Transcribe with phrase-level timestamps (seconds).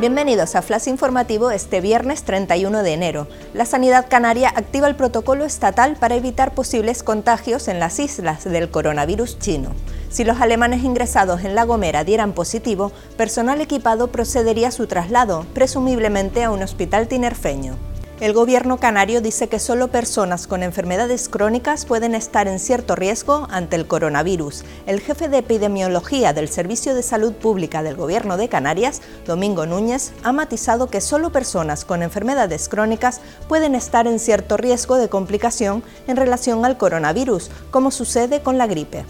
[0.00, 3.26] Bienvenidos a Flash Informativo este viernes 31 de enero.
[3.52, 8.70] La Sanidad Canaria activa el protocolo estatal para evitar posibles contagios en las islas del
[8.70, 9.72] coronavirus chino.
[10.08, 15.44] Si los alemanes ingresados en La Gomera dieran positivo, personal equipado procedería a su traslado,
[15.52, 17.89] presumiblemente a un hospital tinerfeño.
[18.20, 23.48] El gobierno canario dice que solo personas con enfermedades crónicas pueden estar en cierto riesgo
[23.50, 24.62] ante el coronavirus.
[24.84, 30.12] El jefe de epidemiología del Servicio de Salud Pública del Gobierno de Canarias, Domingo Núñez,
[30.22, 35.82] ha matizado que solo personas con enfermedades crónicas pueden estar en cierto riesgo de complicación
[36.06, 39.06] en relación al coronavirus, como sucede con la gripe.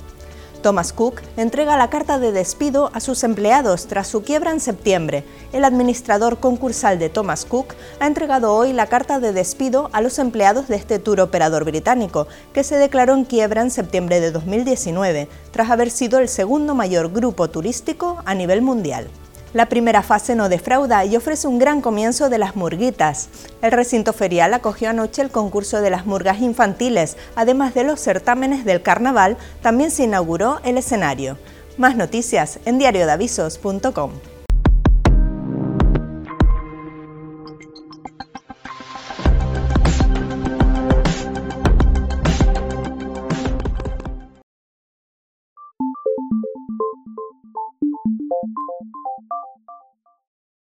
[0.61, 5.25] Thomas Cook entrega la carta de despido a sus empleados tras su quiebra en septiembre.
[5.53, 10.19] El administrador concursal de Thomas Cook ha entregado hoy la carta de despido a los
[10.19, 15.29] empleados de este tour operador británico, que se declaró en quiebra en septiembre de 2019,
[15.51, 19.09] tras haber sido el segundo mayor grupo turístico a nivel mundial.
[19.53, 23.29] La primera fase no defrauda y ofrece un gran comienzo de las murguitas.
[23.63, 28.65] El recinto ferial acogió anoche el concurso de las murgas infantiles, además de los certámenes
[28.65, 31.37] del carnaval, también se inauguró el escenario.
[31.79, 34.13] Más noticias en diariodavisos.com.